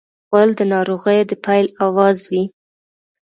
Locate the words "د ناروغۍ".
0.59-1.19